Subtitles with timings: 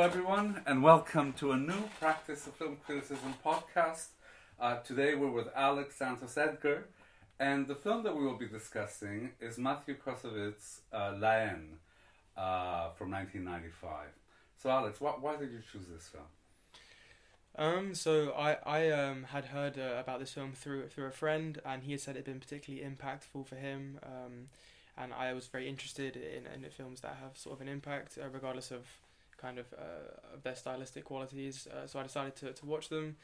[0.00, 4.06] Hello everyone, and welcome to a new Practice of Film Criticism podcast.
[4.58, 6.86] Uh, today we're with Alex Santos Edgar,
[7.38, 11.76] and the film that we will be discussing is Matthew Kassovitz's uh, La Haine
[12.34, 14.06] uh, from 1995.
[14.56, 16.24] So, Alex, wh- why did you choose this film?
[17.56, 21.60] Um, so I I um had heard uh, about this film through through a friend,
[21.62, 23.98] and he had said it had been particularly impactful for him.
[24.02, 24.48] Um,
[24.96, 28.30] and I was very interested in in films that have sort of an impact, uh,
[28.30, 28.86] regardless of
[29.40, 31.66] kind of uh, of their stylistic qualities.
[31.66, 33.16] Uh, so I decided to to watch them.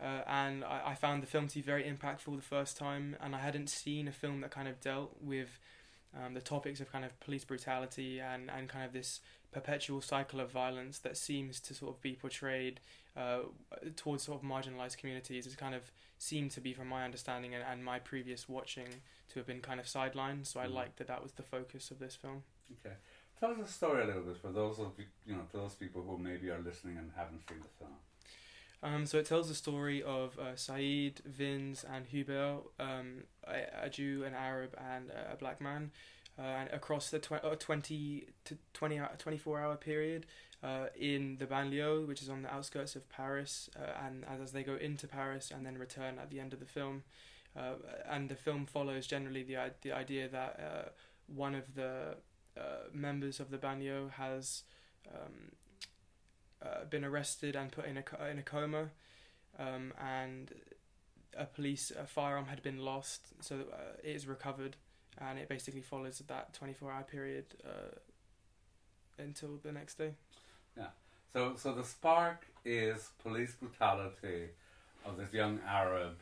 [0.00, 3.36] Uh, and I, I found the film to be very impactful the first time, and
[3.36, 5.60] I hadn't seen a film that kind of dealt with
[6.18, 9.20] um, the topics of kind of police brutality and, and kind of this
[9.52, 12.80] perpetual cycle of violence that seems to sort of be portrayed
[13.16, 13.40] uh,
[13.96, 17.62] towards sort of marginalized communities has kind of seemed to be, from my understanding and,
[17.70, 18.88] and my previous watching,
[19.28, 20.46] to have been kind of sidelined.
[20.46, 20.74] So I Mhm.
[20.74, 22.42] liked that that was the focus of this film.
[22.84, 22.96] Okay,
[23.42, 26.00] tell us the story a little bit for those of you, you know, those people
[26.02, 27.90] who maybe are listening and haven't seen the film.
[28.84, 33.90] Um, so it tells the story of uh, Saeed, Vince, and Hubert, um, a, a
[33.90, 35.90] Jew, an Arab, and a black man,
[36.38, 40.26] uh, and across the tw- uh, 20 to 20 hour, 24 hour period
[40.62, 44.62] uh, in the banlieue, which is on the outskirts of Paris, uh, and as they
[44.62, 47.02] go into Paris and then return at the end of the film.
[47.56, 47.74] Uh,
[48.08, 50.88] and the film follows generally the, the idea that uh,
[51.26, 52.16] one of the
[52.56, 54.62] uh, members of the banlieue has
[55.08, 55.52] um,
[56.62, 58.90] uh, been arrested and put in a in a coma,
[59.58, 60.52] um, and
[61.36, 64.76] a police a firearm had been lost, so uh, it is recovered,
[65.18, 67.96] and it basically follows that twenty four hour period uh,
[69.18, 70.14] until the next day.
[70.76, 70.88] Yeah.
[71.32, 74.50] So, so the spark is police brutality
[75.04, 76.16] of this young Arab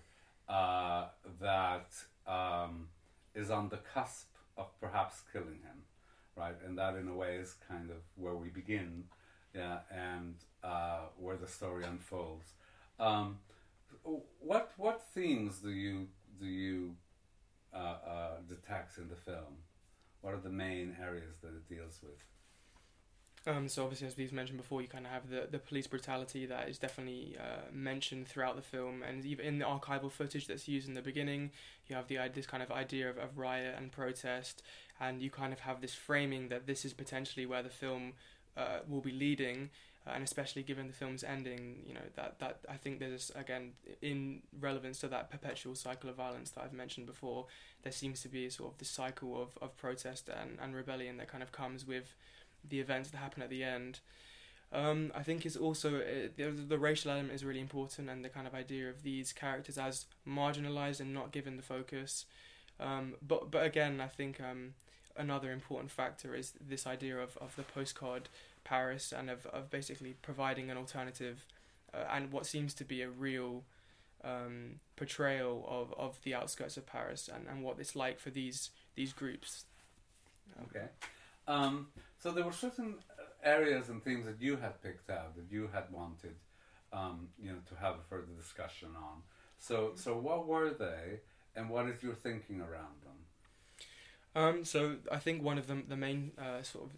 [0.48, 1.06] uh,
[1.40, 1.90] that
[2.26, 2.88] um,
[3.34, 5.82] is on the cusp of perhaps killing him,
[6.36, 6.54] right?
[6.64, 9.04] And that, in a way, is kind of where we begin,
[9.54, 12.52] yeah, and uh, where the story unfolds.
[12.98, 13.38] Um,
[14.40, 16.08] what what themes do you
[16.38, 16.96] do you
[17.74, 19.64] uh, uh, detect in the film?
[20.20, 22.18] What are the main areas that it deals with?
[23.46, 26.44] Um, so obviously, as we've mentioned before, you kind of have the, the police brutality
[26.44, 30.68] that is definitely uh, mentioned throughout the film, and even in the archival footage that's
[30.68, 31.50] used in the beginning,
[31.86, 34.62] you have the this kind of idea of, of riot and protest,
[35.00, 38.12] and you kind of have this framing that this is potentially where the film
[38.56, 39.70] uh, will be leading,
[40.06, 43.72] uh, and especially given the film's ending, you know that that I think there's again
[44.02, 47.46] in relevance to that perpetual cycle of violence that I've mentioned before,
[47.82, 51.28] there seems to be sort of this cycle of, of protest and, and rebellion that
[51.28, 52.14] kind of comes with
[52.68, 54.00] the events that happen at the end.
[54.72, 58.28] Um, I think it's also uh, the, the racial element is really important, and the
[58.28, 62.26] kind of idea of these characters as marginalized and not given the focus.
[62.78, 64.74] Um, but but again, I think um,
[65.20, 68.28] another important factor is this idea of, of the postcard
[68.64, 71.44] Paris and of, of basically providing an alternative
[71.92, 73.62] uh, and what seems to be a real
[74.24, 78.70] um, portrayal of, of the outskirts of Paris and, and what it's like for these
[78.94, 79.64] these groups.
[80.64, 80.86] Okay.
[81.46, 81.88] Um,
[82.18, 82.96] so there were certain
[83.42, 86.34] areas and themes that you had picked out that you had wanted,
[86.92, 89.22] um, you know, to have a further discussion on.
[89.58, 91.20] So, so what were they,
[91.56, 93.09] and what is your thinking around them?
[94.34, 96.90] Um, so I think one of the the main uh, sort of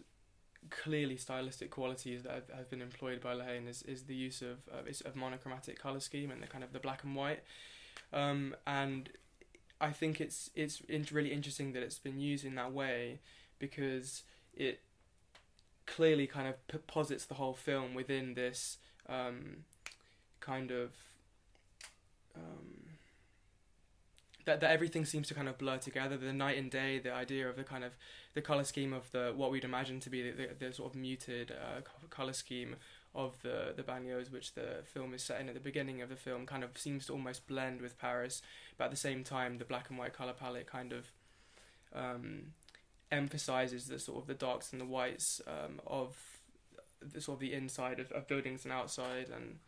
[0.69, 4.59] clearly stylistic qualities that have, been employed by La Haine is, is the use of
[4.71, 7.41] uh, of monochromatic color scheme and the kind of the black and white,
[8.11, 9.09] um, and
[9.81, 13.19] I think it's it's really interesting that it's been used in that way
[13.59, 14.23] because
[14.53, 14.81] it
[15.85, 18.77] clearly kind of posits the whole film within this
[19.09, 19.65] um,
[20.39, 20.91] kind of
[22.35, 22.82] um,
[24.45, 26.17] that that everything seems to kind of blur together.
[26.17, 27.93] The night and day, the idea of the kind of
[28.33, 30.99] the color scheme of the what we'd imagine to be the, the, the sort of
[30.99, 32.75] muted uh, color scheme
[33.15, 36.15] of the the banlieues, which the film is set in at the beginning of the
[36.15, 38.41] film, kind of seems to almost blend with Paris,
[38.77, 41.11] but at the same time, the black and white color palette kind of
[41.93, 42.53] um,
[43.11, 46.17] emphasizes the sort of the darks and the whites um, of
[47.01, 49.59] the sort of the inside of, of buildings and outside and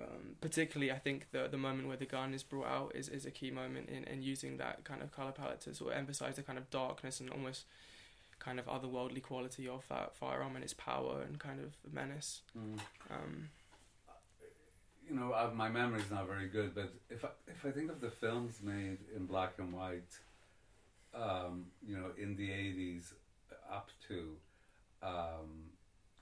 [0.00, 3.26] um, particularly I think the the moment where the gun is brought out is, is
[3.26, 6.36] a key moment in, in using that kind of color palette to sort of emphasize
[6.36, 7.64] the kind of darkness and almost
[8.40, 12.42] kind of otherworldly quality of that firearm and its power and kind of menace.
[13.10, 13.50] Um,
[15.08, 17.90] You know, uh, my memory is not very good, but if I, if I think
[17.90, 20.12] of the films made in black and white,
[21.14, 23.12] um, you know, in the eighties
[23.70, 24.18] up to
[25.02, 25.50] um,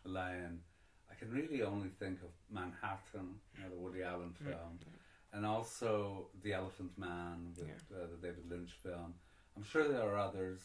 [0.04, 0.71] La Haine, I
[1.22, 4.46] can really only think of Manhattan, you know, the Woody Allen Mm.
[4.46, 4.78] film,
[5.32, 9.14] and also The Elephant Man, with, uh, the David Lynch film.
[9.56, 10.60] I'm sure there are others,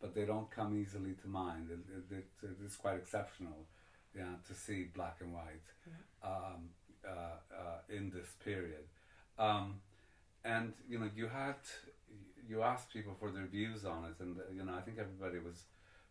[0.00, 1.70] but they don't come easily to mind.
[1.70, 3.66] It, it, it, it is quite exceptional
[4.14, 5.66] yeah, to see black and white
[6.22, 6.70] um,
[7.06, 8.84] uh, uh, in this period.
[9.38, 9.80] Um,
[10.44, 11.56] and you know, you had
[12.48, 15.64] you asked people for their views on it, and you know, I think everybody was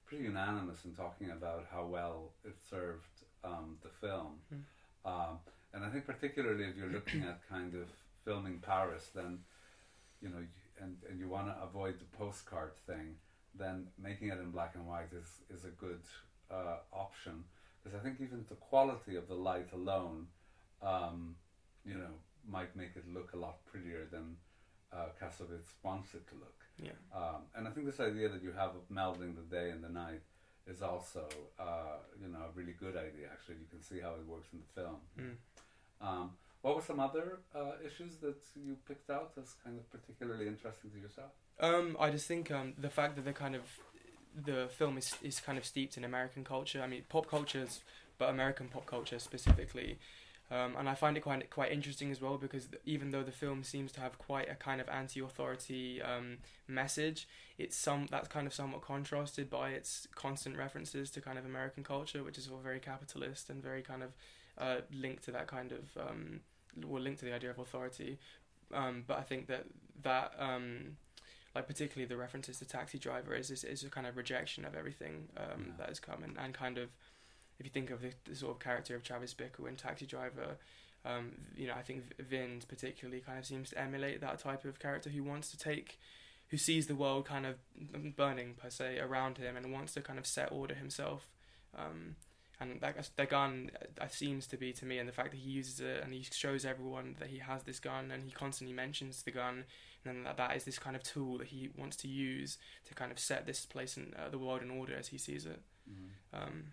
[0.06, 3.15] pretty unanimous in talking about how well it served
[3.46, 4.40] um, the film.
[4.54, 4.64] Mm.
[5.06, 5.40] Um,
[5.74, 7.88] and I think particularly if you're looking at kind of
[8.24, 9.40] filming Paris, then
[10.22, 10.44] you know,
[10.82, 13.16] and and you want to avoid the postcard thing,
[13.58, 16.02] then making it in black and white is is a good
[16.52, 17.44] uh, option
[17.86, 20.26] because I think even the quality of the light alone,
[20.82, 21.36] um,
[21.86, 22.14] you know,
[22.50, 24.36] might make it look a lot prettier than
[24.92, 26.56] uh, Kassovitz wants it to look.
[26.82, 26.98] Yeah.
[27.16, 29.90] Um, and I think this idea that you have of melding the day and the
[29.90, 30.22] night
[30.68, 31.28] is also,
[31.60, 33.28] uh, you know, a really good idea.
[33.32, 34.98] Actually, you can see how it works in the film.
[35.20, 35.36] Mm.
[36.02, 36.32] Um,
[36.62, 40.90] what were some other uh, issues that you picked out as kind of particularly interesting
[40.92, 41.32] to yourself?
[41.60, 43.62] Um, I just think um, the fact that the kind of
[44.44, 46.82] the film is is kind of steeped in American culture.
[46.82, 47.82] I mean, pop cultures,
[48.18, 50.00] but American pop culture specifically.
[50.52, 53.32] Um, and I find it quite quite interesting as well because th- even though the
[53.32, 56.38] film seems to have quite a kind of anti-authority um,
[56.68, 57.28] message,
[57.58, 61.84] it's some that's kind of somewhat contrasted by its constant references to kind of American
[61.84, 64.12] culture, which is all very capitalist and very kind of
[64.60, 66.42] uh, linked to that kind of um,
[66.86, 68.20] well linked to the idea of authority.
[68.74, 69.66] Um, but I think that
[70.04, 70.98] that um,
[71.56, 74.76] like particularly the references to Taxi Driver is is, is a kind of rejection of
[74.76, 75.72] everything um, Yeah.
[75.80, 76.90] that has come and, and kind of
[77.60, 80.58] if you think of the, the sort of character of Travis Bickle in Taxi Driver,
[81.06, 84.80] um, you know I think Vin particularly kind of seems to emulate that type of
[84.80, 86.00] character who wants to take,
[86.50, 87.56] who sees the world kind of
[88.16, 91.30] burning per se around him and wants to kind of set order himself.
[91.78, 92.16] Um,
[92.60, 93.70] and that the gun
[94.00, 96.24] uh, seems to be to me, and the fact that he uses it and he
[96.24, 99.66] shows everyone that he has this gun, and he constantly mentions the gun,
[100.06, 103.12] and that, that is this kind of tool that he wants to use to kind
[103.12, 105.62] of set this place and uh, the world in order as he sees it.
[106.34, 106.64] Um,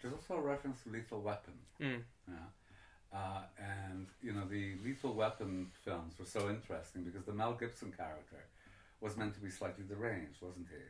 [0.00, 1.54] There's also a reference to Lethal Weapon.
[1.80, 2.34] mm, Yeah.
[3.10, 7.90] Uh, and, you know, the Lethal Weapon films were so interesting because the Mel Gibson
[7.92, 8.44] character
[9.00, 10.82] was meant to be slightly deranged, wasn't he?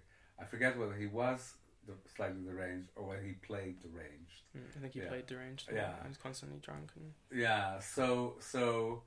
[0.43, 1.55] I forget whether he was
[1.87, 4.43] the, slightly deranged or whether he played deranged.
[4.57, 5.09] mm, I think he Yeah.
[5.09, 5.69] played deranged.
[5.73, 6.03] Yeah.
[6.03, 6.91] he was constantly drunk.
[6.97, 9.05] And Yeah, so, so,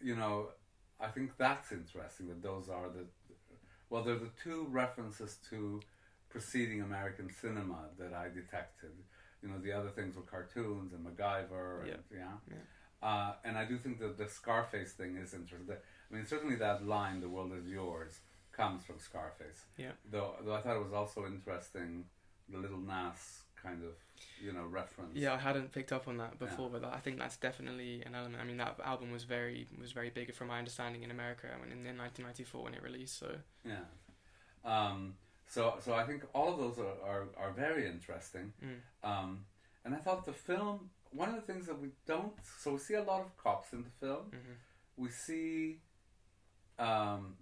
[0.00, 0.50] you know,
[1.00, 3.06] I think that's interesting that those are the,
[3.90, 5.80] well, they're the two references to
[6.28, 8.92] preceding American cinema that I detected.
[9.42, 12.26] You know, the other things were cartoons and MacGyver, and, yeah.
[12.50, 12.56] Yeah.
[13.02, 15.76] Uh, and I do think that the Scarface thing is interesting.
[16.10, 18.20] I mean, certainly that line, "The world is yours,"
[18.52, 19.66] comes from Scarface.
[19.76, 19.92] Yeah.
[20.10, 22.06] Though, though I thought it was also interesting
[22.48, 23.94] the little Nas kind of,
[24.42, 25.14] you know, reference.
[25.16, 28.40] yeah, I hadn't picked up on that before, but I think that's definitely an element.
[28.40, 31.70] I mean, that album was very was very big from my understanding in America when
[31.72, 33.18] in, in 1994 when it released.
[33.18, 33.84] So Yeah.
[34.64, 35.14] Um,
[35.48, 38.52] so, so I think all of those are, are, are very interesting.
[38.64, 39.44] mm, Um,
[39.84, 42.94] and I thought the film, one of the things that we don't, so we see
[42.94, 44.26] a lot of cops in the film.
[44.32, 44.54] hmm
[44.96, 45.80] We see
[46.78, 47.36] um,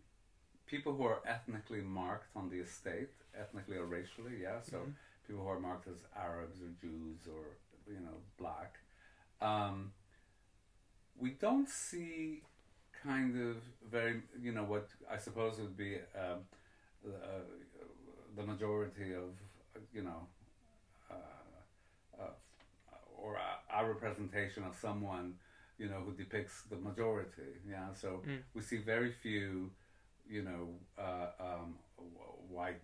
[0.67, 4.61] people who are ethnically marked on the estate, ethnically or racially, yeah.
[4.71, 4.95] So Mhm.
[5.27, 7.45] people who are marked as Arabs or Jews or
[7.87, 8.79] you know black.
[9.41, 9.93] Um,
[11.17, 12.43] we don't see
[13.03, 13.57] kind of
[13.91, 16.41] very you know what I suppose would be um,
[17.07, 17.43] uh,
[18.37, 19.31] the majority of
[19.93, 20.21] you know
[21.11, 21.15] uh,
[22.23, 22.31] uh,
[23.17, 25.35] or a, a representation of someone
[25.79, 27.93] you know who depicts the majority yeah?
[27.95, 28.43] So Mm.
[28.55, 29.71] we see very few
[30.29, 30.63] you know
[30.99, 31.75] uh, um,
[32.49, 32.81] white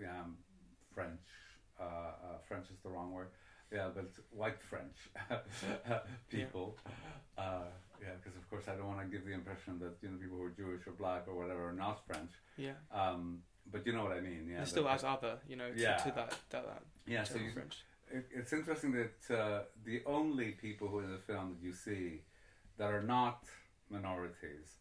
[0.00, 0.24] yeah,
[0.94, 1.20] French
[1.80, 3.28] uh, uh, French is the wrong word
[3.72, 4.96] yeah but white French
[6.30, 6.76] people
[7.38, 7.64] uh,
[8.00, 10.36] yeah because of course I don't want to give the impression that you know people
[10.38, 12.30] who are Jewish or black or whatever are not French.
[12.56, 15.70] Yeah, um, but you know what I mean yeah They're still as other, you know,
[15.72, 15.96] to, Yeah.
[15.98, 17.84] to that that, that yeah so you, French.
[18.10, 22.22] it, it's interesting that uh, the only people who in the film that you see
[22.78, 23.44] that are not
[23.90, 24.78] minorities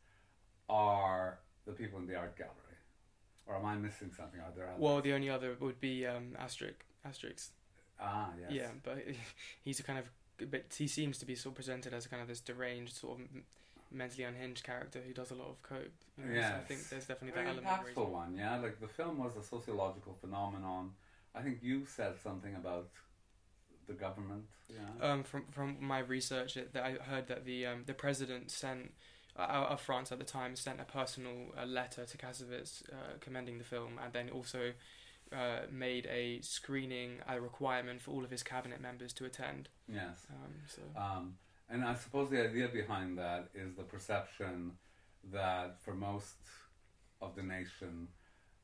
[0.70, 2.56] are the people in the art gallery.
[3.46, 4.40] Or am I missing something?
[4.40, 4.80] Are there others?
[4.80, 6.76] Well, the only other would be um, Asterix.
[7.08, 7.50] Asterix.
[8.00, 8.52] ah, yes.
[8.52, 9.00] Yeah, but
[9.64, 10.06] he's a kind of,
[10.50, 13.28] but he seems to be sort of presented as kind of this deranged, sort of
[13.92, 15.92] mentally unhinged character who does a lot of coke.
[16.18, 17.96] You know, so I think there's definitely Very that element.
[17.96, 18.58] impactful one, yeah.
[18.58, 20.92] Like the film was a sociological phenomenon.
[21.36, 22.90] I think you said something about
[23.88, 24.44] the government.
[24.70, 25.06] Yeah.
[25.12, 28.94] Um, from from my research, it, that I heard that the um, the president sent
[29.38, 33.58] uh, of France at the time sent a personal uh, letter to Kassovitz uh, commending
[33.58, 34.74] the film, and then also
[35.34, 39.70] uh, made a screening a requirement for all of his cabinet members to attend.
[39.88, 40.26] yes.
[40.30, 41.38] Um, so Um,
[41.72, 44.72] and I suppose the idea behind that is the perception
[45.32, 46.36] that for most
[47.22, 48.08] of the nation,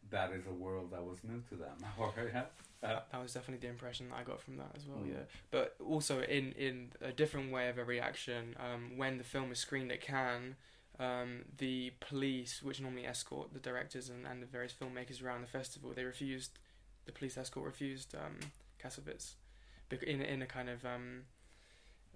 [0.10, 1.78] that is a world that was new to them.
[1.98, 2.44] Or, yeah,
[2.84, 5.00] uh, that was definitely the impression that I got from that as well.
[5.00, 5.10] Mm.
[5.10, 8.56] Yeah, but also in in a different way of a reaction.
[8.60, 10.56] Um, when the film is screened at Cannes,
[11.00, 15.48] um, the police, which normally escort the directors and, and the various filmmakers around the
[15.48, 16.60] festival, they refused.
[17.06, 18.40] The police escort refused um,
[18.84, 19.36] Kassovitz,
[19.90, 21.24] bec- in in a kind of um,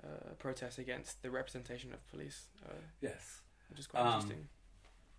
[0.03, 3.41] uh, protest against the representation of police, uh, yes.
[3.69, 4.47] which is quite Um, interesting.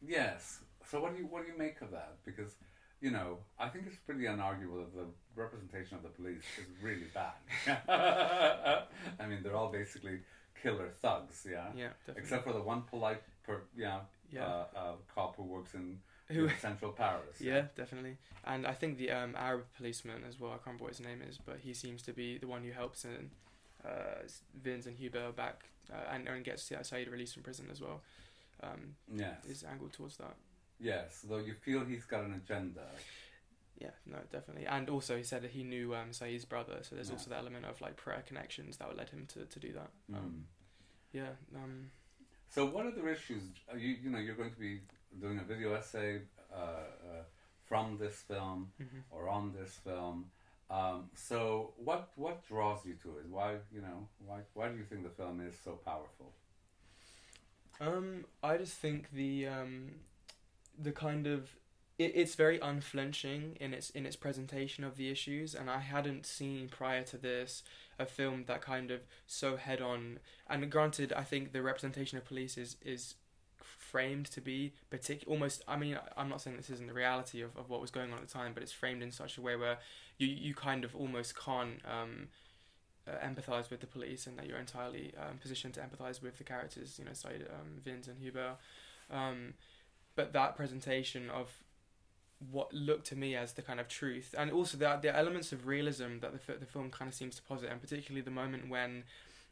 [0.01, 0.61] Yes.
[0.91, 2.17] So what do you what do you make of that?
[2.25, 2.57] Because
[3.01, 7.09] you know, I think it's pretty unarguable that the representation of the police is really
[7.13, 7.33] bad.
[9.21, 10.21] I mean, they're all basically
[10.63, 11.67] killer thugs, yeah.
[11.77, 12.23] Yeah, definitely.
[12.23, 14.01] Except for the one polite, per, yeah,
[14.31, 14.45] yeah.
[14.45, 15.99] uh, uh, cop who works in
[16.29, 17.37] Who- in Central Paris.
[17.41, 18.19] Yeah, definitely.
[18.45, 21.23] And I think the um, Arab policeman as well, I can't remember what his name
[21.29, 23.31] is, but he seems to be the one who helps in
[23.85, 24.23] uh,
[24.55, 28.03] Vince and Hubert back uh, and, and gets Saeed released from prison as well.
[28.63, 29.45] Um, Yes.
[29.47, 30.37] is angled towards that.
[30.79, 31.25] Yes.
[31.29, 32.87] Though you feel he's got an agenda.
[33.79, 34.67] Yeah, no, definitely.
[34.67, 37.15] And also, he said that he knew um, Saeed's brother, so there's Yeah.
[37.15, 39.91] also that element of like prayer connections that would led him to, to do that.
[40.11, 40.17] Mm.
[40.17, 40.47] Um,
[41.13, 41.91] yeah, um,
[42.49, 43.43] So what other issues?
[43.71, 44.81] Are you you know you're going to be
[45.21, 46.21] doing a video essay
[46.53, 47.23] uh, uh,
[47.65, 49.03] from this film mhm.
[49.11, 50.31] or on this film.
[50.73, 53.27] Um, so what what draws you to it?
[53.29, 56.33] Why you know why why do you think the film is so powerful?
[57.81, 59.91] Um, I just think the um,
[60.79, 61.51] the kind of
[61.99, 66.25] it, it's very unflinching in its in its presentation of the issues, and I hadn't
[66.25, 67.63] seen prior to this
[67.99, 70.21] a film that kind of so head on.
[70.49, 73.17] And granted, I think the representation of police is is
[73.93, 77.55] framed to be partic- almost I mean I'm not saying this isn't the reality of,
[77.59, 79.55] of what was going on at the time but it's framed in such a way
[79.55, 79.79] where
[80.23, 82.29] you you kind of almost can't um,
[83.09, 86.45] uh, empathize with the police and that you're entirely um, positioned to empathize with the
[86.45, 88.57] characters, you know, Saeed, um, Vince and Hubert.
[89.11, 89.55] Um,
[90.15, 91.47] but that presentation of
[92.51, 95.67] what looked to me as the kind of truth, and also the the elements of
[95.67, 99.05] realism that the the film kind of seems to posit, and particularly the moment when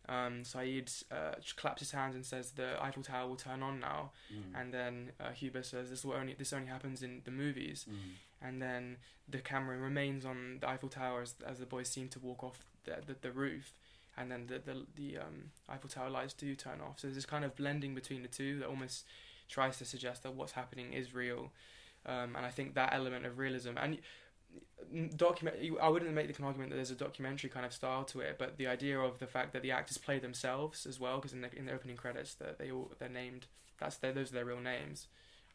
[0.09, 4.11] um, Saeed uh, claps his hands and says the Eiffel Tower will turn on now,
[4.33, 4.61] Mm.
[4.61, 7.95] and then uh, Hubert says this will only this only happens in the movies, Mm.
[8.43, 8.97] And then
[9.29, 12.59] the camera remains on the Eiffel Tower as, as the boys seem to walk off
[12.85, 13.73] the, the, the roof,
[14.17, 17.01] and then the the, the um, Eiffel Tower lights do turn off.
[17.01, 19.05] So there's this kind of blending between the two that almost
[19.49, 21.53] tries to suggest that what's happening is real,
[22.07, 23.99] um, and I think that element of realism and
[25.17, 28.37] document I wouldn't make the argument that there's a documentary kind of style to it,
[28.39, 31.43] but the idea of the fact that the actors play themselves as well, because in
[31.43, 33.47] the in the opening credits that they all they're named
[33.79, 35.09] that's their, those are their real names.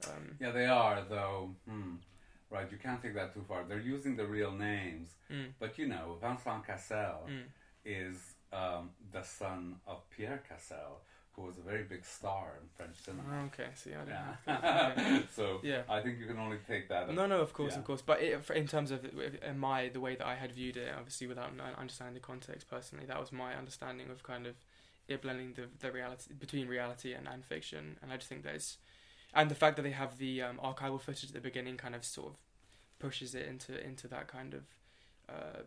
[0.07, 1.51] Um, Yeah, they are though.
[1.69, 1.95] Hmm.
[2.51, 3.63] Right, you can't take that too far.
[3.67, 7.41] They're using the real names, mm, but you know, Vincent Cassel mm,
[7.83, 8.17] is
[8.53, 11.01] um, the son of Pierre Cassel,
[11.33, 13.23] who was a very big star in French cinema.
[13.29, 14.35] Oh, okay, see, I don't know.
[14.47, 15.21] Yeah.
[15.35, 15.81] so Yeah.
[15.89, 17.11] I think you can only take that.
[17.13, 17.79] No, no, of course, Yeah.
[17.79, 18.01] of course.
[18.01, 21.27] But it, in terms of uh, my the way that I had viewed it, obviously
[21.27, 24.55] without understanding the context personally, that was my understanding of kind of
[25.07, 27.97] it blending the the reality between reality and, and fiction.
[28.01, 28.77] And I just think that it's
[29.35, 32.03] and the fact that they have the um, archival footage at the beginning kind of
[32.05, 32.35] sort of
[32.99, 34.63] pushes it into into that kind of
[35.29, 35.61] uh,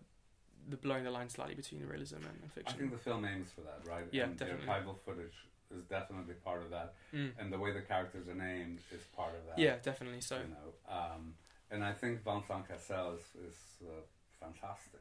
[0.68, 2.74] the blowing the line slightly between realism and, and fiction.
[2.74, 4.04] I think the film aims for that, right?
[4.10, 4.66] Yeah, and definitely.
[4.66, 5.34] The archival footage
[5.76, 7.32] is definitely part of that, Mm.
[7.38, 9.58] and the way the characters are named is part of that.
[9.58, 10.20] Yeah, definitely.
[10.20, 11.34] So you know, um,
[11.70, 14.00] and I think Vincent Cassel is, is uh,
[14.40, 15.00] fantastic,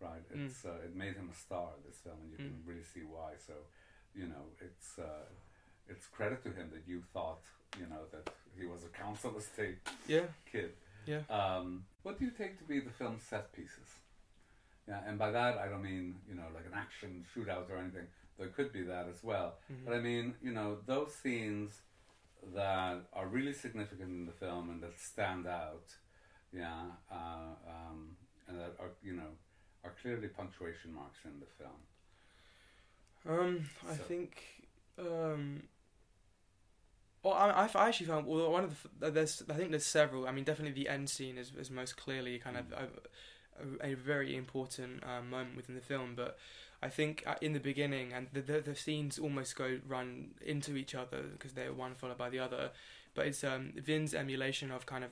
[0.00, 0.22] right?
[0.34, 0.46] Mm.
[0.46, 1.68] It's uh, it made him a star.
[1.86, 2.66] This film, and you can Mm.
[2.68, 3.30] really see why.
[3.46, 3.54] So,
[4.14, 5.26] you know, it's uh,
[5.88, 7.42] it's credit to him that you thought,
[7.78, 8.28] you know, that
[8.58, 9.78] he was a council estate
[10.08, 10.72] yeah, kid.
[11.06, 11.20] yeah.
[11.30, 13.88] Um, what do you take to be the film's set pieces?
[14.88, 18.06] Yeah, and by that I don't mean you know like an action shootout or anything.
[18.38, 19.84] There could be that as well, Mhm.
[19.84, 21.82] but I mean you know those scenes
[22.54, 25.88] that are really significant in the film and that stand out.
[26.52, 28.16] Yeah, uh, um,
[28.46, 29.30] and that are you know
[29.84, 31.80] are clearly punctuation marks in the film.
[33.28, 34.32] Um, I think.
[34.98, 35.62] Um,
[37.26, 40.26] well, I, I've- actually found well, one of the there's I think there's several.
[40.26, 43.94] I mean, definitely the end scene is, is most clearly kind of a, a, a
[43.94, 46.14] very important um, moment within the film.
[46.16, 46.38] But
[46.82, 50.76] I think uh, in the beginning and the, the the scenes almost go run into
[50.76, 52.70] each other because they're one followed by the other.
[53.14, 55.10] But it's um, Vin's emulation of kind of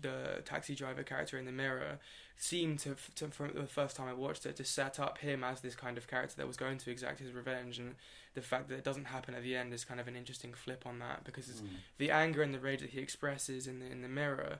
[0.00, 1.98] the taxi driver character in the mirror
[2.36, 5.60] seemed to, to from the first time I watched it to set up him as
[5.60, 7.96] this kind of character that was going to exact his revenge and
[8.34, 10.84] the fact that it doesn't happen at the end is kind of an interesting flip
[10.86, 11.68] on that because it's Mm.
[11.98, 14.58] the anger and the rage that he expresses in the in the mirror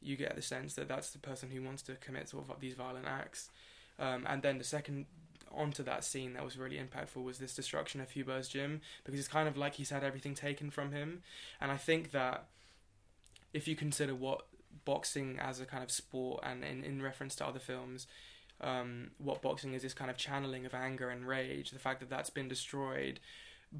[0.00, 2.74] you get the sense that that's the person who wants to commit sort of these
[2.74, 3.50] violent acts
[3.98, 5.04] um, and then the second
[5.54, 9.28] onto that scene that was really impactful was this destruction of Hubert's gym because it's
[9.28, 11.22] kind of like he's had everything taken from him
[11.60, 12.46] and I think that
[13.52, 14.46] if you consider what
[14.84, 18.06] boxing as a kind of sport, and in, in reference to other films,
[18.60, 21.70] um, what boxing is this kind of channeling of anger and rage.
[21.70, 23.20] The fact that that's been destroyed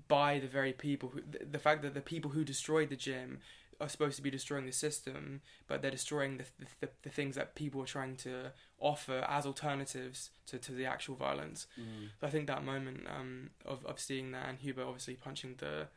[0.09, 3.41] by the very people who, the, the fact that the people who destroyed the gym
[3.81, 6.45] are supposed to be destroying the system, but they're destroying the,
[6.81, 11.17] the, the things that people are trying to offer as alternatives to, to the actual
[11.17, 11.67] violence.
[11.79, 12.09] Mm.
[12.21, 15.89] So I think that moment um, of, of seeing that and Hubert obviously punching the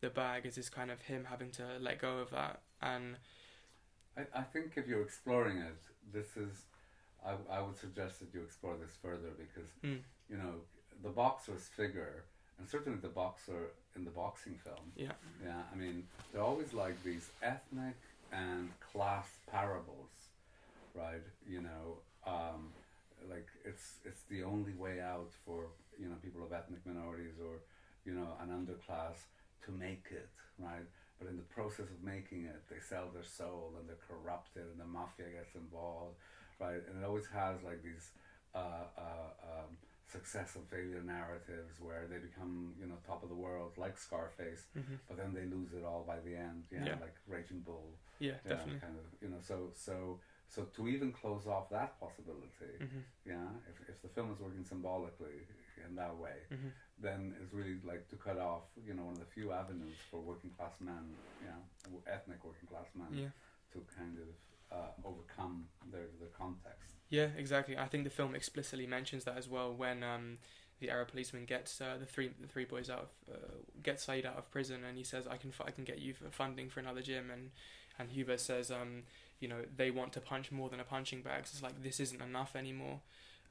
[0.00, 3.16] the bag is this kind of him having to let go of that and
[4.16, 5.76] I, I think if you're exploring it,
[6.12, 6.62] this is,
[7.24, 9.98] I, I would suggest that you explore this further because, mm,
[10.30, 10.54] you know,
[11.02, 12.24] the boxer's figure,
[12.58, 17.02] and certainly the boxer in the boxing film, yeah yeah, I mean, they're always like
[17.04, 17.96] these ethnic
[18.32, 20.10] and class parables,
[20.94, 21.22] right?
[21.48, 22.72] You know, um,
[23.28, 25.66] like it's it's the only way out for
[25.98, 27.56] you know people of ethnic minorities or
[28.04, 29.16] you know an underclass
[29.66, 30.28] to make it,
[30.58, 30.86] right?
[31.18, 34.80] But in the process of making it, they sell their soul and they're corrupted, and
[34.80, 36.16] the mafia gets involved,
[36.58, 36.82] right?
[36.88, 38.10] And it always has like these
[38.54, 39.70] uh, uh, um,
[40.10, 44.64] success and failure narratives where they become you know top of the world, like Scarface,
[44.74, 46.64] hmm but then they lose it all by the end.
[46.72, 46.96] Yeah, Yeah.
[47.00, 47.94] like Raging Bull.
[48.18, 49.06] yeah definitely kind of.
[49.22, 50.18] You know, so so
[50.48, 54.64] so to even close off that possibility, hmm yeah, if if the film is working
[54.64, 55.46] symbolically
[55.86, 59.18] in that way, hmm then it's really like to cut off, you know, one of
[59.18, 61.10] the few avenues for working class men,
[61.42, 63.28] you know, ethnic working class men, yeah
[63.72, 66.94] to kind of uh, overcome their their context.
[67.10, 67.76] Yeah, exactly.
[67.76, 70.38] I think the film explicitly mentions that as well when um,
[70.80, 74.24] the Arab policeman gets uh, the three the three boys out of uh, gets Saeed
[74.26, 76.68] out of prison, and he says, "I can f- I can get you for funding
[76.70, 77.50] for another gym," and
[77.98, 79.02] and Hubert says, um,
[79.40, 81.46] "You know, they want to punch more than a punching bag.
[81.46, 83.00] So it's like this isn't enough anymore."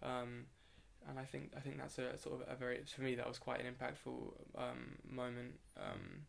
[0.01, 0.45] Um,
[1.09, 3.37] and I think I think that's a sort of a very for me that was
[3.39, 5.59] quite an impactful um, moment.
[5.77, 6.25] Um,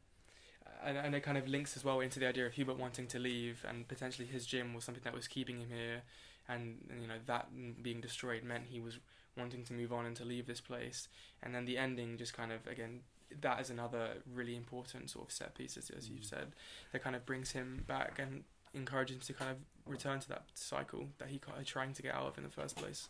[0.85, 3.19] and, and it kind of links as well into the idea of Hubert wanting to
[3.19, 6.03] leave and potentially his gym was something that was keeping him here
[6.49, 7.49] and, and you know that
[7.83, 8.99] being destroyed meant he was
[9.37, 11.09] wanting to move on and to leave this place
[11.43, 13.01] and then the ending just kind of again
[13.41, 16.31] that is another really important sort of set piece as, as you've Mm.
[16.31, 16.53] said
[16.93, 20.45] that kind of brings him back and encourages him to kind of return to that
[20.55, 23.09] cycle that he kind of trying to get out of in the first place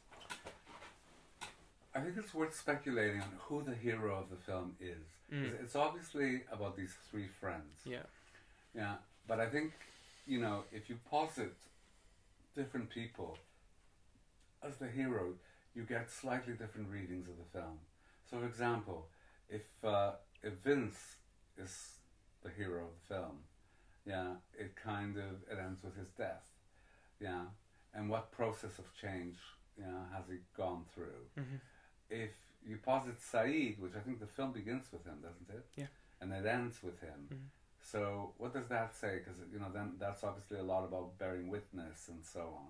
[1.95, 5.07] I think it's worth speculating on who the hero of the film is.
[5.33, 5.55] Mm.
[5.55, 7.75] It's- obviously about these three friends.
[7.85, 8.03] yeah
[8.75, 8.97] Yeah,
[9.29, 9.73] but I think,
[10.27, 11.55] you know, if you posit
[12.57, 13.39] different people
[14.63, 15.35] as the hero,
[15.75, 17.79] you get slightly different readings of the film.
[18.29, 19.09] So, for example,
[19.49, 21.17] if uh, if Vince
[21.57, 21.99] is
[22.43, 23.39] the hero of the film,
[24.05, 26.43] yeah, it kind of it ends with his death,
[27.21, 27.45] yeah,
[27.95, 29.37] and what process of change,
[29.79, 31.23] yeah, has he gone through?
[31.37, 31.57] hmm
[32.11, 32.31] If
[32.67, 35.67] you posit Saeed, which I think the film begins with him, doesn't it?
[35.77, 35.87] Yeah.
[36.21, 37.29] And it ends with him.
[37.31, 37.49] Mhm.
[37.83, 39.19] So what does that say?
[39.19, 42.69] Because you know, then that's obviously a lot about bearing witness and so on.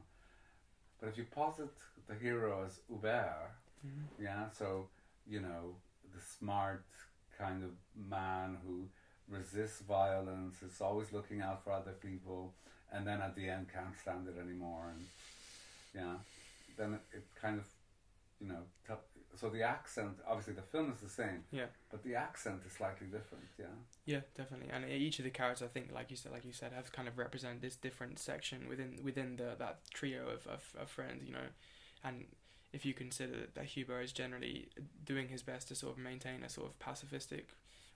[1.01, 1.71] But if you posit
[2.07, 3.51] the hero as Hubert,
[3.83, 4.89] hmm yeah, so
[5.27, 5.77] you know,
[6.15, 6.85] the smart
[7.39, 8.89] kind of man who
[9.29, 12.53] resists violence, is always looking out for other people,
[12.93, 15.07] and then at the end can't stand it anymore, and
[15.95, 16.17] yeah,
[16.77, 17.67] then it, it kind of,
[18.41, 22.17] you know, t- so the accent, obviously the film is the same, yeah but the
[22.17, 23.67] accent is slightly different, yeah.
[24.05, 24.69] Yeah, definitely.
[24.73, 27.07] And each of the characters, I think, like you said, like you said, have kind
[27.07, 31.33] of represent this different section within within the that trio of, of, of friends, you
[31.33, 31.49] know.
[32.03, 32.25] And
[32.73, 34.71] if you consider that Hubert is generally
[35.05, 37.45] doing his best to sort of maintain a sort of pacifistic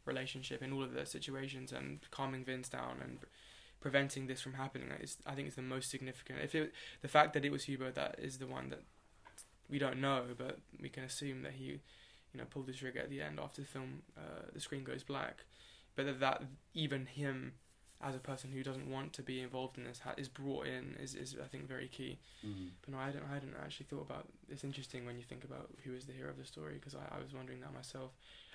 [0.04, 3.18] relationship in all of the situations and calming Vince down and
[3.80, 6.38] preventing this from happening, is I think is the most significant.
[6.44, 6.72] If it
[7.02, 8.82] the fact that it was Hubert that is the one that
[9.68, 13.10] we don't know, but we can assume that he, you know, pulled the trigger at
[13.10, 15.44] the end after the film, uh, the screen goes black
[15.98, 16.42] but that, that
[16.74, 17.54] even him
[18.00, 20.94] as a person who doesn't want to be involved in this ha- is brought in
[21.02, 22.20] is, is I think very key.
[22.46, 22.68] Mm.
[22.82, 24.28] But no, I don't I hadn't actually thought about.
[24.48, 27.16] It's interesting when you think about who is the hero of the story because I,
[27.16, 28.12] I was wondering that myself.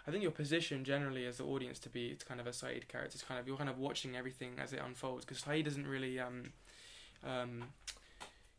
[0.08, 2.86] I think your position generally as the audience to be it's kind of a side
[2.88, 3.16] character.
[3.16, 6.22] It's kind of you're kind of watching everything as it unfolds because Saeed doesn't really
[6.22, 6.54] um
[7.26, 7.66] um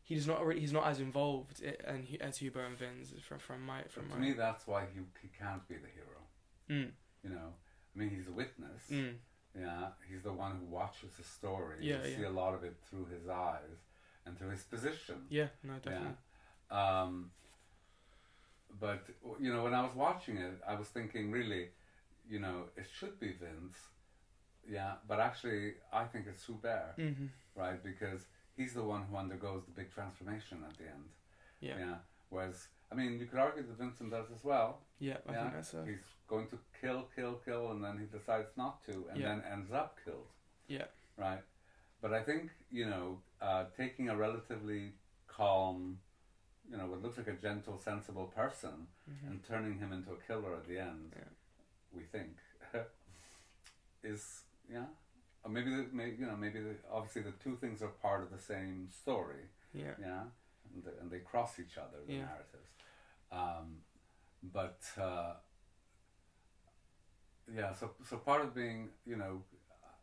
[0.07, 3.39] he does not he's not as involved i- and he, as Hubert and Vince from
[3.39, 6.21] from my from But to my me, that's why he, he can't be the hero.
[6.69, 6.91] mm,
[7.23, 7.49] You know,
[7.93, 8.83] I mean, he's a witness.
[8.91, 9.15] mm,
[9.63, 11.77] Yeah, he's the one who watches the story.
[11.81, 12.17] Yeah, you yeah.
[12.17, 13.79] see a lot of it through his eyes
[14.25, 15.19] and through his position.
[15.29, 16.17] yeah no definitely
[16.71, 17.03] Yeah.
[17.03, 17.31] Um,
[18.79, 19.03] but
[19.39, 21.69] you know, when I was watching it, I was thinking, really,
[22.29, 23.77] you know, it should be Vince.
[24.67, 27.81] Yeah, but actually, I think it's Hubert, hmm right?
[27.83, 28.25] Because
[28.57, 31.09] he's the one who undergoes the big transformation at the end.
[31.59, 31.95] yeah Yeah.
[32.29, 34.79] Whereas, I mean, you could argue that Vincent does as well.
[34.99, 35.41] yeah I yeah.
[35.41, 39.05] think that's a, He's going to kill, kill, kill, and then he decides not to,
[39.09, 39.27] and Yeah.
[39.29, 40.27] then ends up killed.
[40.67, 40.85] Yeah.
[41.17, 41.43] Right.
[42.01, 44.93] But I think you know, uh, taking a relatively
[45.27, 45.99] calm,
[46.69, 49.27] you know, what looks like a gentle, sensible person, Mhm.
[49.27, 51.13] and turning him into a killer at the end.
[51.15, 51.29] Yeah.
[51.93, 52.37] We think
[54.03, 54.85] is yeah,
[55.45, 58.31] or maybe the, maybe you know maybe the, obviously the two things are part of
[58.31, 59.45] the same story.
[59.73, 59.93] yeah.
[60.01, 60.23] Yeah,
[60.73, 62.25] and, they, and they cross each other the Yeah.
[62.25, 62.71] narratives.
[63.31, 63.77] Um,
[64.43, 65.33] but uh,
[67.53, 69.43] yeah, so so part of being you know,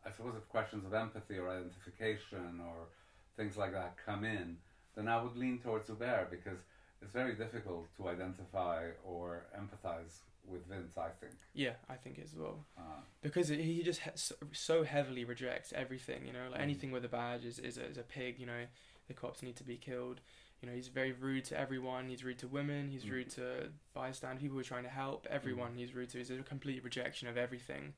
[0.05, 2.87] I suppose if questions of empathy or identification or
[3.35, 4.57] things like that come in,
[4.95, 6.59] then I would lean towards Hubert because
[7.01, 10.97] it's very difficult to identify or empathize with Vince.
[10.97, 11.33] I think.
[11.53, 12.65] Yeah, I think as well.
[12.77, 16.25] Uh, because it- he just he- so- so heavily rejects everything.
[16.25, 16.63] You know, like Mm.
[16.63, 18.39] anything with a badge is is a, is a pig.
[18.39, 18.65] You know,
[19.07, 20.21] the cops need to be killed.
[20.61, 22.07] You know, he's very rude to everyone.
[22.07, 22.89] He's rude to women.
[22.89, 23.11] He's Mm.
[23.11, 25.27] rude to bystanders, people who are trying to help.
[25.29, 26.19] Everyone he's rude to.
[26.19, 27.93] It's a complete rejection of everything.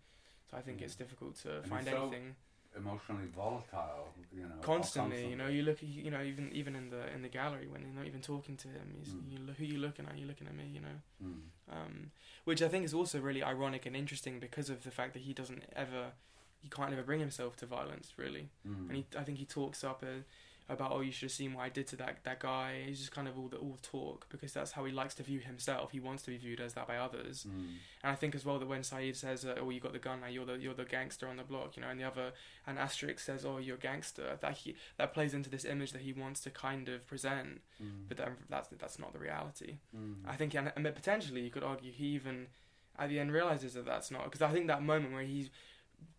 [0.49, 0.84] So I think Mm.
[0.84, 2.36] it's difficult to And find he's so anything
[2.77, 4.13] emotionally volatile.
[4.33, 5.27] You know, constantly.
[5.27, 5.77] You know, you look.
[5.81, 8.67] You know, even even in the in the gallery when you're not even talking to
[8.67, 9.31] him, he's Mm.
[9.31, 10.17] you look, who you looking at?
[10.17, 10.65] You're looking at me?
[10.73, 10.97] You know.
[11.23, 11.41] Mm.
[11.71, 12.11] um,
[12.43, 15.33] which I think is also really ironic and interesting because of the fact that he
[15.33, 16.11] doesn't ever,
[16.61, 18.88] he can't ever bring himself to violence really, Mm.
[18.89, 20.21] and he, I think he talks up uh
[20.67, 22.84] about oh you should have seen what I did to that that guy.
[22.88, 25.23] He's just kind of all the all the talk because that's how he likes to
[25.23, 25.91] view himself.
[25.91, 27.75] He wants to be viewed as that by others, Mm.
[28.04, 30.21] and I think as well that when Saeed says uh, oh you got the gun
[30.21, 32.32] now you're the you're the gangster on the block you know and the other
[32.65, 36.01] and Asterix says oh you're a gangster that he that plays into this image that
[36.01, 38.08] he wants to kind of present, Mm.
[38.08, 39.78] but that, that's that's not the reality.
[39.95, 40.15] Mm.
[40.28, 42.47] I think, and, and potentially you could argue he even
[42.97, 45.51] at the end realizes that that's not because I think that moment where he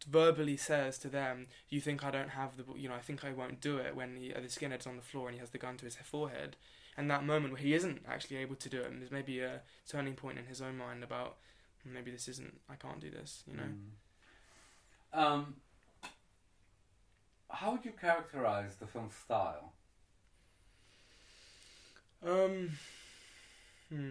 [0.09, 3.33] verbally says to them, "You think I don't have the, you know, I think I
[3.33, 5.59] won't do it." When he, uh, the skinhead's on the floor and he has the
[5.59, 6.57] gun to his forehead,
[6.97, 9.61] and that moment where he isn't actually able to do it, and there's maybe a
[9.89, 11.37] turning point in his own mind about
[11.85, 13.63] maybe this isn't, I can't do this, you know.
[15.15, 15.19] Mm.
[15.19, 15.57] Um,
[17.49, 19.73] how would you characterize the film's style?
[22.25, 22.71] Um,
[23.89, 24.11] hmm.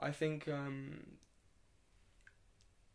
[0.00, 0.98] I think um,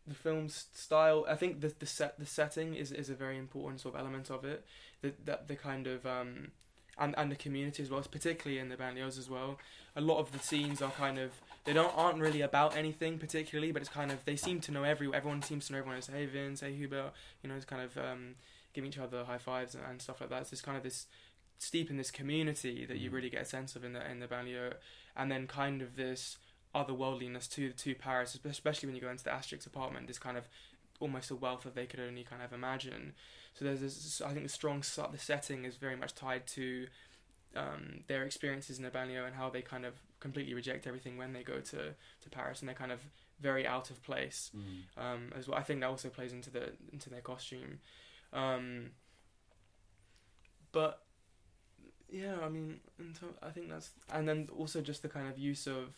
[0.09, 1.25] the film's style.
[1.29, 4.29] I think the the set the setting is, is a very important sort of element
[4.29, 4.65] of it.
[5.01, 6.51] The that the kind of um,
[6.97, 9.57] and and the community as well, particularly in the banlieues as well.
[9.95, 11.31] A lot of the scenes are kind of
[11.65, 14.83] they don't aren't really about anything particularly, but it's kind of they seem to know
[14.83, 16.01] every everyone seems to know everyone.
[16.01, 18.35] Say hey Vince, hey Hubert, you know, it's kind of um,
[18.73, 20.41] giving each other high fives and, and stuff like that.
[20.41, 21.07] It's just kind of this
[21.57, 23.13] steep in this community that you Mm.
[23.13, 24.73] really get a sense of in the in the banlieue,
[25.15, 26.37] and then kind of this
[26.75, 30.07] otherworldliness to to Paris, especially when you go into the Asterix apartment.
[30.07, 30.47] This kind of
[30.99, 33.13] almost a wealth that they could only kind of imagine.
[33.53, 34.21] So there's this.
[34.21, 36.87] I think the strong the setting is very much tied to
[37.55, 41.33] um, their experiences in the banlieue and how they kind of completely reject everything when
[41.33, 42.99] they go to to Paris, and they're kind of
[43.41, 44.81] very out of place Mm.
[45.03, 45.57] um, as well.
[45.57, 47.79] I think that also plays into the into their costume.
[48.33, 48.91] Um,
[50.71, 51.01] but
[52.11, 52.79] yeah, I mean,
[53.41, 55.95] I think that's and then also just the kind of use of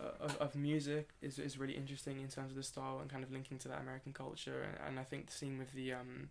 [0.00, 3.24] uh, of, of music is is really interesting in terms of the style and kind
[3.24, 4.62] of linking to that American culture.
[4.62, 6.30] And, and I think the scene with the um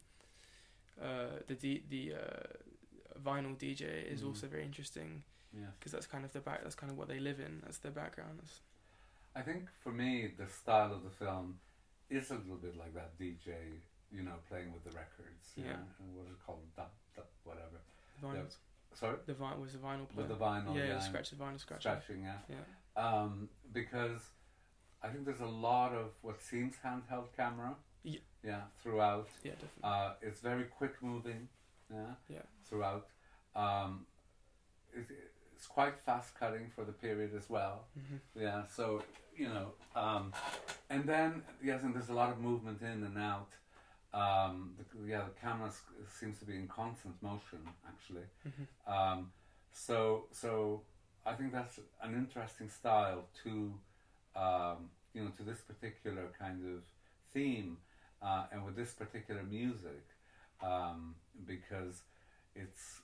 [1.01, 4.27] uh the D, the uh, vinyl DJ is Mhm.
[4.29, 5.69] also very interesting Yes.
[5.79, 7.61] because that's kind of the back that's kind of what they live in.
[7.63, 8.39] That's their background.
[8.41, 8.61] That's,
[9.35, 11.59] I think for me, the style of the film
[12.09, 13.53] is a little bit like that DJ,
[14.11, 15.51] you know, playing with the records.
[15.55, 15.77] Yeah.
[16.13, 16.63] What is it called?
[16.75, 17.79] Dup, dup, whatever.
[18.21, 18.55] the vinyl.
[18.93, 19.17] Sorry?
[19.25, 20.27] The vinyl was the vinyl player.
[20.27, 20.75] With the vinyl.
[20.75, 21.81] yeah, yeah, scratch the vinyl scratch.
[21.83, 22.39] Scratching, yeah.
[22.49, 22.55] Yeah.
[22.95, 24.21] Um, because
[25.01, 27.75] I think there's a lot of what seems handheld camera.
[28.03, 28.19] Yeah.
[28.43, 29.27] Yeah, throughout.
[29.43, 29.83] Yeah, definitely.
[29.83, 31.47] Uh, it's very quick moving.
[31.91, 32.13] Yeah.
[32.27, 32.41] Yeah.
[32.67, 33.07] Throughout.
[33.55, 34.05] Um,
[34.93, 35.05] it,
[35.55, 37.85] it's quite fast cutting for the period as well.
[37.93, 39.03] hmm Yeah, so
[39.35, 40.33] you know, um,
[40.89, 43.49] and then yes, and there's a lot of movement in and out.
[44.13, 45.71] Um, the, yeah, the camera
[46.19, 48.25] seems to be in constant motion actually.
[48.43, 49.31] hmm Um,
[49.71, 50.81] so so
[51.25, 53.73] I think that's an interesting style to
[54.35, 56.83] um, you know to this particular kind of
[57.33, 57.77] theme
[58.21, 60.03] uh, and with this particular music
[60.63, 62.01] um, because
[62.55, 63.01] it's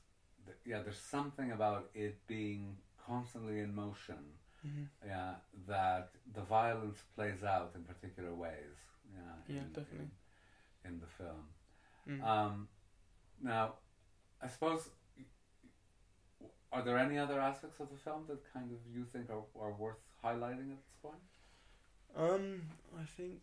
[0.65, 4.17] yeah there's something about it being constantly in motion
[4.61, 5.35] hmm yeah
[5.67, 8.77] that the violence plays out in particular ways
[9.13, 10.09] yeah Yeah, in, definitely.
[10.85, 11.43] in, in the film
[12.09, 12.23] Mm.
[12.23, 12.67] um,
[13.41, 13.73] now
[14.41, 14.89] I suppose
[16.71, 19.71] are there any other aspects of the film that kind of you think are, are
[19.73, 21.23] worth highlighting at this point
[22.15, 22.61] um,
[22.99, 23.41] I think.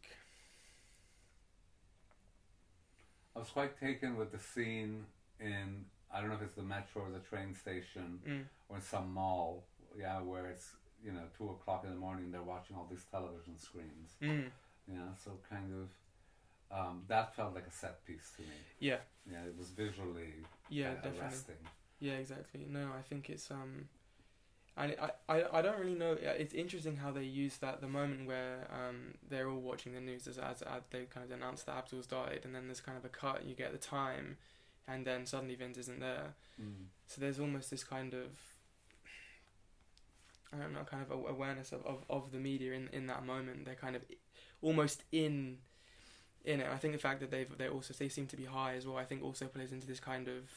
[3.36, 5.04] I was quite taken with the scene
[5.40, 8.44] in I don't know if it's the metro or the train station Mm.
[8.68, 9.64] or in some mall
[9.98, 10.72] yeah where it's
[11.04, 14.50] you know two o'clock in the morning they're watching all these television screens Mm.
[14.86, 15.88] Yeah, so kind of,
[16.78, 18.48] um, that felt like a set piece to me.
[18.78, 18.98] Yeah,
[19.30, 20.34] Yeah, it was visually
[20.68, 21.20] yeah, uh, definitely.
[21.20, 21.56] arresting.
[22.00, 22.66] Yeah, exactly.
[22.68, 23.88] No, I think it's um,
[24.76, 26.16] and I, I I don't really know.
[26.20, 30.26] It's interesting how they use that the moment where um they're all watching the news
[30.26, 33.04] as as, as they kind of announce that Abdul's died, and then there's kind of
[33.04, 33.40] a cut.
[33.40, 34.36] And you get the time,
[34.88, 36.34] and then suddenly Vince isn't there.
[36.60, 36.86] Mm.
[37.06, 38.28] So there's almost this kind of
[40.52, 43.64] I don't know, kind of awareness of, of, of the media in, in that moment.
[43.64, 44.02] They're kind of
[44.62, 45.58] almost in
[46.44, 46.68] in it.
[46.70, 48.96] I think the fact that they've they also they seem to be high as well.
[48.96, 50.50] I think also plays into this kind of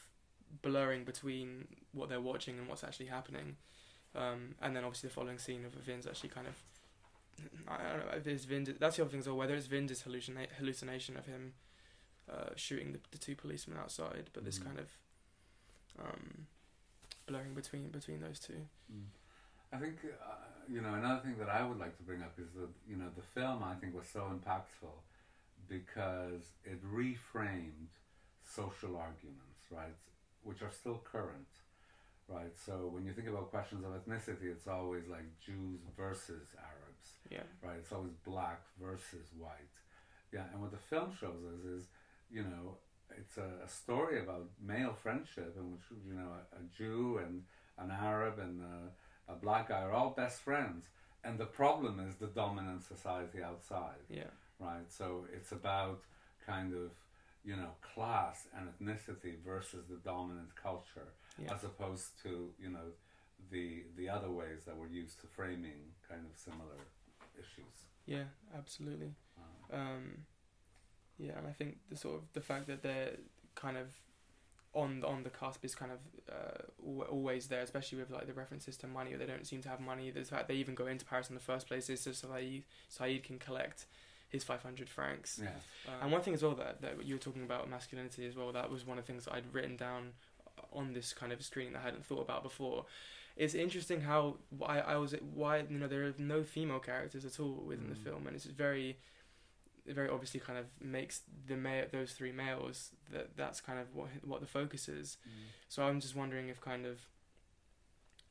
[0.61, 3.57] blurring between what they're watching and what's actually happening.
[4.15, 6.55] Um, and then obviously the following scene of Vin's actually kind of
[7.67, 8.75] I don't know if it's Vin.
[8.79, 9.37] That's the other thing as well.
[9.37, 11.53] Whether it's Vin's hallucina- hallucination of him
[12.31, 14.65] uh, shooting the, the two policemen outside, but this Mhm.
[14.65, 14.89] kind of
[15.99, 16.47] um,
[17.27, 18.67] blurring between between those two.
[18.91, 19.05] Mm.
[19.71, 20.33] I think uh,
[20.67, 23.09] you know another thing that I would like to bring up is that you know
[23.15, 24.95] the film I think was so impactful
[25.67, 27.91] because it reframed
[28.43, 29.95] social arguments, right,
[30.43, 31.47] which are still current,
[32.27, 32.55] right.
[32.65, 37.43] So when you think about questions of ethnicity, it's always like Jews versus Arabs, Yeah.
[37.61, 37.77] right?
[37.79, 39.75] It's always black versus white.
[40.31, 41.83] Yeah, and what the film shows us is,
[42.29, 42.77] you know,
[43.17, 47.43] it's a, a story about male friendship in which, you know, a, a Jew and
[47.77, 50.85] an Arab and a, a black guy are all best friends.
[51.23, 54.31] And the problem is the dominant society outside, Yeah.
[54.59, 54.89] right?
[54.89, 56.01] So it's about
[56.45, 56.91] kind of,
[57.49, 61.09] you know, class and ethnicity versus the dominant culture,
[61.41, 61.53] Yeah.
[61.53, 62.31] as opposed to,
[62.63, 62.87] you know,
[63.53, 63.65] the
[63.99, 65.79] the other ways that we're used to framing
[66.09, 66.79] kind of similar
[67.43, 67.75] issues.
[68.05, 68.27] Yeah.
[68.61, 69.11] Absolutely.
[69.71, 70.25] Um, Um,
[71.17, 73.15] yeah, and I think the sort of the fact that they're
[73.55, 73.87] kind of
[74.73, 75.99] on on the cusp is kind of
[76.37, 76.61] uh,
[77.17, 79.13] always there, especially with like the references to money.
[79.13, 80.11] Or they don't seem to have money.
[80.11, 83.23] The fact they even go into Paris in the first place is so Saeed Saeed
[83.23, 83.85] can collect
[84.29, 85.39] his five hundred francs.
[85.41, 85.51] yes.
[85.87, 88.51] Um, and one thing as well that, that you were talking about masculinity as well.
[88.51, 90.11] That was one of the things that I'd written down
[90.73, 92.85] on this kind of screening that I hadn't thought about before.
[93.37, 97.39] It's interesting how why I was why you know there are no female characters at
[97.39, 98.03] all within the Mm.
[98.03, 98.97] film, and it's very
[99.85, 104.09] very obviously kind of makes the ma- those three males that that's kind of what
[104.25, 105.17] what the focus is.
[105.69, 106.99] So I'm just wondering if kind of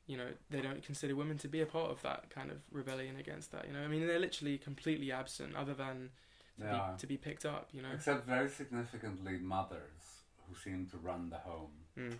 [0.07, 3.17] you know they don't consider women to be a part of that kind of rebellion
[3.17, 3.67] against that.
[3.67, 6.09] You know, I mean they're literally completely absent, other than
[6.57, 6.95] to, They be, are.
[6.97, 7.69] to be picked up.
[7.73, 7.89] You know.
[7.93, 11.71] Except very significantly mothers who seem to run the home.
[11.97, 12.17] Mm,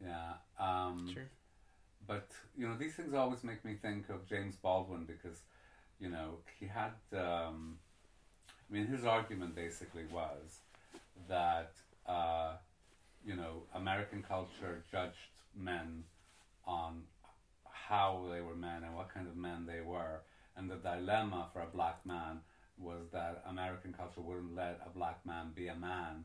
[0.00, 0.32] Yeah.
[0.58, 1.24] Um, true.
[2.06, 5.38] But, you know, these things always make me think of James Baldwin because,
[5.98, 6.92] you know, he had.
[7.12, 7.78] Um,
[8.70, 10.60] I mean, his argument basically was
[11.28, 11.72] that,
[12.06, 12.52] uh,
[13.26, 16.04] you know, American culture judged men
[16.66, 17.02] on
[17.88, 20.22] how they were men and what kind of men they were.
[20.56, 22.40] And the dilemma for a black man
[22.78, 26.24] was that American culture wouldn't let a black man be a man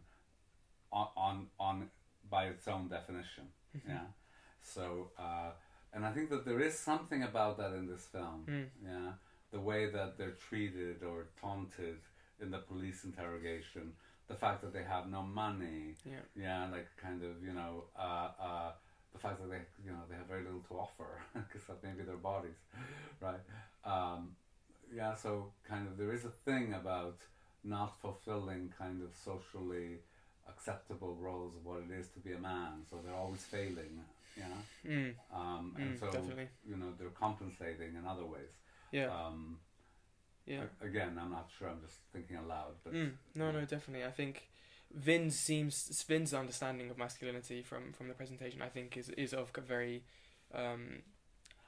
[0.92, 1.90] on on, on
[2.30, 3.46] by its own definition.
[3.88, 4.08] Yeah.
[4.62, 5.52] So, uh,
[5.94, 8.46] and I think that there is something about that in this film.
[8.48, 9.12] Mm, Yeah.
[9.52, 11.98] The way that they're treated or taunted
[12.42, 13.94] in the police interrogation,
[14.28, 16.22] the fact that they have no money, yeah.
[16.36, 18.72] yeah, like kind of, you know, uh, uh,
[19.14, 22.04] the fact that they, you know, they have very little to offer because of maybe
[22.04, 22.58] their bodies,
[23.22, 23.40] right?
[23.86, 24.36] Um,
[24.94, 27.18] yeah, so kind of there is a thing about
[27.64, 30.00] not fulfilling kind of socially
[30.48, 32.84] acceptable roles of what it is to be a man.
[32.90, 34.02] So they're always failing,
[34.38, 34.46] yeah.
[34.88, 36.48] Mm, Um, and mm, so definitely.
[36.68, 38.54] you know they're compensating in other ways.
[38.92, 39.08] Yeah.
[39.08, 39.60] Um,
[40.46, 40.64] yeah.
[40.82, 41.70] again, I'm not sure.
[41.70, 44.06] I'm just thinking aloud, but Mm, no, no, definitely.
[44.06, 44.50] I think
[44.94, 48.62] Vin's seems Vin's understanding of masculinity from from the presentation.
[48.62, 50.04] I think is is of a very,
[50.54, 51.04] um,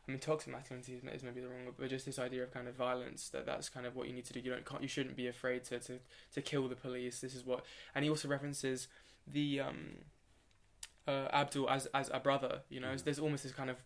[0.08, 2.52] I mean, toxic masculinity is, is maybe the wrong, word, but just this idea of
[2.52, 4.40] kind of violence that that's kind of what you need to do.
[4.40, 6.00] You don't can't, you shouldn't be afraid to, to
[6.34, 7.22] to kill the police.
[7.22, 8.88] This is what, and he also references
[9.28, 9.98] the um,
[11.08, 12.62] uh, Abdul as as a brother.
[12.70, 13.04] You know, Mhm.
[13.04, 13.78] there's almost this kind of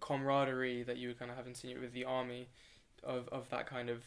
[0.00, 2.48] camaraderie that you would kind of have in with the army,
[3.02, 4.04] of of that kind of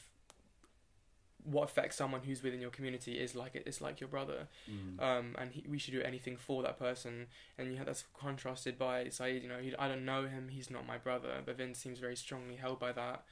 [1.46, 5.02] what affects someone who's within your community is like it's like your brother, Mm.
[5.02, 7.28] um, and he, we should do anything for that person.
[7.58, 9.44] And you have that's contrasted by Saeed.
[9.44, 11.42] You know, he, I don't know him; he's not my brother.
[11.46, 13.24] But Vince seems very strongly held by that,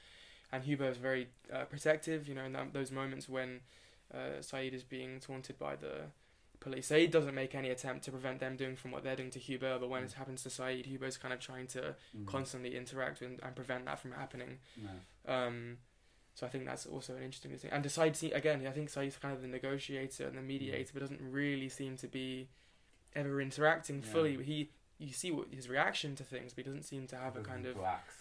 [0.52, 2.28] and Hubert is very uh, protective.
[2.28, 3.62] You know, in that, those moments when
[4.14, 6.02] uh, Saeed is being taunted by the
[6.60, 9.40] police, Saeed doesn't make any attempt to prevent them doing from what they're doing to
[9.40, 9.80] Hubert.
[9.80, 12.28] But when it happens to Saeed, Hubert's kind of trying to Mm.
[12.28, 14.60] constantly interact and, and prevent that from happening.
[15.28, 15.78] Um,
[16.34, 17.72] so I think that's also an interesting thing.
[17.72, 21.00] And Decide see again, I think Saeed's kind of the negotiator and the mediator, but
[21.02, 22.50] doesn't really seem to be
[23.16, 24.12] ever interacting Yeah.
[24.12, 24.44] fully.
[24.44, 27.42] He you see what his reaction to things, but he doesn't seem to have a
[27.42, 28.12] kind of react.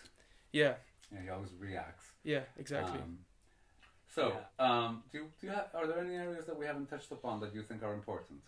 [0.50, 0.76] yeah,
[1.12, 2.06] Yeah, he always reacts.
[2.24, 2.98] yeah, exactly.
[3.00, 3.18] Um,
[4.08, 7.12] So, um, do you, do you have, are there any areas that we haven't touched
[7.12, 8.40] upon that you think are important?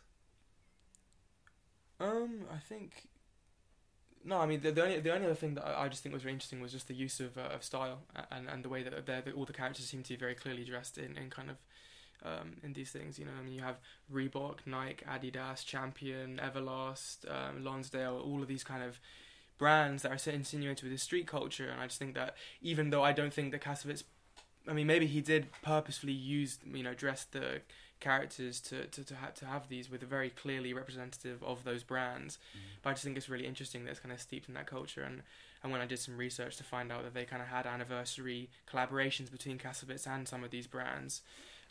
[2.01, 3.09] Um, I think.
[4.25, 6.23] No, I mean the, the only the only other thing that I, just think was
[6.23, 9.07] very interesting was just the use of uh, of style and and the way that
[9.07, 11.57] they're, all the characters seem to be very clearly dressed in, in kind of
[12.25, 13.19] um, in these things.
[13.19, 13.79] You know, I mean you have
[14.13, 19.01] Reebok, Nike, Adidas, Champion, Everlast, um, Lonsdale, all of these kind of
[19.59, 21.69] brands that are so insinuated with this street culture.
[21.69, 24.05] And I just think that even though I don't think that Kassovitz,
[24.69, 27.63] I mean maybe he did purposefully use you know dress the
[28.03, 31.83] characters to to to, ha- to have these with a very clearly representative of those
[31.83, 32.38] brands.
[32.83, 35.03] But I just think it's really interesting that it's kind of steeped in that culture.
[35.03, 35.23] And,
[35.62, 38.51] and when I did some research to find out that they kind of had anniversary
[38.71, 41.23] collaborations between Kassovitz and some of these brands,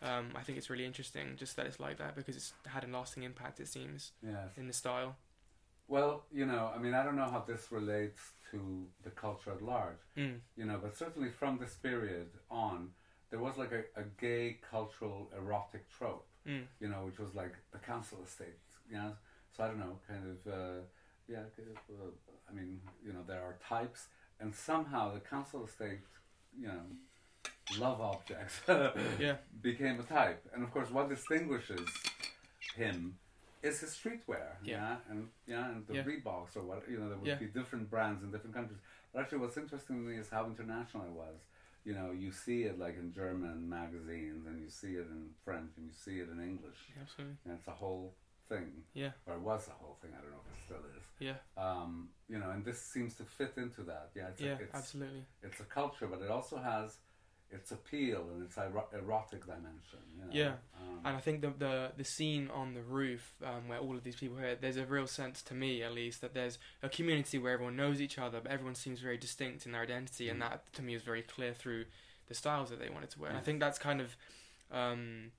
[0.02, 2.88] um, I think it's really interesting just that it's like that because it's had a
[2.88, 4.58] lasting impact, it seems, Yes.
[4.58, 5.16] in the style.
[5.88, 8.60] Well, you know, I mean, I don't know how this relates to
[9.04, 10.40] the culture at large, Mm.
[10.56, 12.92] you know, but certainly from this period on,
[13.32, 16.66] there was like a, a gay cultural erotic trope, Mm.
[16.80, 19.14] you know, which was like the council estate, you know.
[19.56, 20.82] So I don't know, kind of, uh,
[21.28, 21.44] yeah,
[21.90, 22.10] uh,
[22.50, 24.08] I mean, you know, there are types,
[24.40, 26.00] and somehow the council estate,
[26.60, 26.82] you know,
[27.80, 28.60] love objects
[29.20, 29.36] Yeah.
[29.62, 30.44] became a type.
[30.54, 31.88] And of course, what distinguishes
[32.76, 33.18] him
[33.62, 34.56] is his streetwear.
[34.64, 34.76] Yeah.
[34.76, 34.96] Yeah.
[35.10, 36.04] And yeah, and the Yeah.
[36.04, 37.36] Reeboks or what you know, there would Yeah.
[37.36, 38.80] be different brands in different countries.
[39.14, 41.40] But actually what's interesting to me is how international it was.
[41.84, 45.72] You know, you see it like in German magazines and you see it in French
[45.78, 46.78] and you see it in English.
[47.00, 47.38] Absolutely.
[47.46, 48.14] And it's a whole
[48.48, 48.84] thing.
[48.94, 49.12] Yeah.
[49.26, 51.04] Or it was a whole thing, I don't know if it still is.
[51.20, 51.38] Yeah.
[51.58, 54.12] Um, you know, and this seems to fit into that.
[54.16, 54.58] Yeah, it's Yeah.
[54.60, 55.26] a, it's, Absolutely.
[55.42, 56.98] it's a culture, but it also has
[57.52, 60.00] its appeal and its ero- erotic dimension.
[60.16, 60.30] You know?
[60.32, 60.54] Yeah.
[60.80, 64.04] Um, And I think the the the scene on the roof um, where all of
[64.04, 67.38] these people here, there's a real sense to me at least that there's a community
[67.40, 70.50] where everyone knows each other, but everyone seems very distinct in their identity, and Mm.
[70.50, 71.86] that to me is very clear through
[72.28, 73.30] the styles that they wanted to wear.
[73.30, 74.16] And I think that's kind of
[74.72, 75.32] um,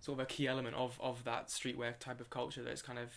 [0.00, 2.62] sort of a key element of of that streetwear type of culture.
[2.62, 3.10] That it's kind of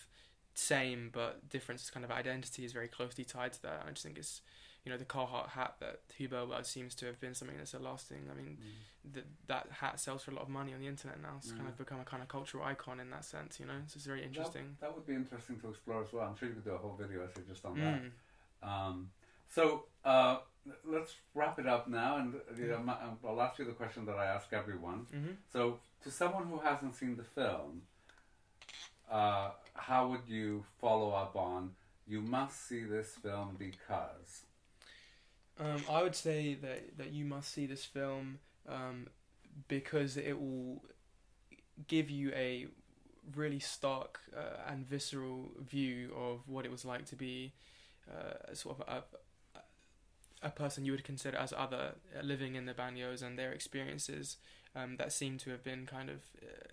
[0.55, 3.83] same but difference is kind of identity is very closely tied to that.
[3.85, 4.41] I just think it's
[4.85, 7.79] you know the Carhartt hat that Hugo wears seems to have been something that's a
[7.79, 8.29] lasting.
[8.31, 9.13] I mean, mm.
[9.13, 11.33] th- that hat sells for a lot of money on the internet now.
[11.37, 13.81] It's kind of become a kind of cultural icon in that sense, you know.
[13.87, 14.77] So it's very interesting.
[14.79, 16.27] That, that would be interesting to explore as well.
[16.27, 17.81] I'm sure you could do a whole video essay just on Mm.
[18.61, 18.67] that.
[18.69, 19.09] Um,
[19.49, 20.37] so uh,
[20.85, 24.15] let's wrap it up now, and you know, ma- I'll ask you the question that
[24.17, 25.07] I ask everyone.
[25.11, 27.81] hmm So, to someone who hasn't seen the film,
[29.09, 31.71] uh, how would you follow up on?
[32.07, 34.44] You must see this film because.
[35.59, 39.07] Um, I would say that that you must see this film um,
[39.67, 40.83] because it will
[41.87, 42.67] give you a
[43.35, 47.53] really stark uh, and visceral view of what it was like to be
[48.09, 49.59] uh, sort of a,
[50.45, 54.37] a person you would consider as other uh, living in the banlieues and their experiences
[54.75, 56.67] um, that seem to have been kind of uh,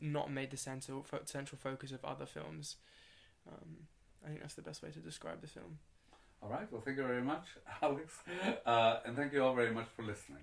[0.00, 2.76] not made the central fo- central focus of other films.
[3.46, 3.88] Um,
[4.24, 5.78] I think that's the best way to describe the film.
[6.44, 6.70] All right.
[6.70, 7.46] Well, thank you very much,
[7.82, 8.18] Alex,
[8.66, 10.42] uh, and thank you all very much for listening.